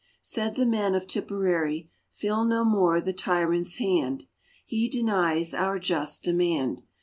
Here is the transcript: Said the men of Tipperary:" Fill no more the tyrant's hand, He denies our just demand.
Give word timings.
Said 0.23 0.55
the 0.55 0.65
men 0.65 0.95
of 0.95 1.05
Tipperary:" 1.05 1.91
Fill 2.19 2.43
no 2.45 2.65
more 2.65 2.99
the 2.99 3.13
tyrant's 3.13 3.75
hand, 3.75 4.25
He 4.65 4.89
denies 4.89 5.53
our 5.53 5.77
just 5.77 6.23
demand. 6.23 6.81